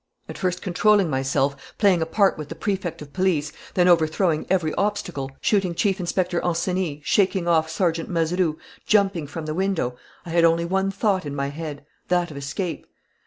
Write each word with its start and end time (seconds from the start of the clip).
"At 0.27 0.39
first 0.39 0.63
controlling 0.63 1.11
myself, 1.11 1.75
playing 1.77 2.01
a 2.01 2.07
part 2.07 2.35
with 2.35 2.49
the 2.49 2.55
Prefect 2.55 3.03
of 3.03 3.13
Police, 3.13 3.51
then 3.75 3.87
overthrowing 3.87 4.47
every 4.49 4.73
obstacle, 4.73 5.29
shooting 5.41 5.75
Chief 5.75 5.99
Inspector 5.99 6.41
Ancenis, 6.43 7.01
shaking 7.03 7.47
off 7.47 7.69
Sergeant 7.69 8.09
Mazeroux, 8.09 8.57
jumping 8.87 9.27
from 9.27 9.45
the 9.45 9.53
window, 9.53 9.95
I 10.25 10.31
had 10.31 10.43
only 10.43 10.65
one 10.65 10.89
thought 10.89 11.23
in 11.23 11.35
my 11.35 11.49
head 11.49 11.85
that 12.07 12.31
of 12.31 12.37
escape. 12.37 12.87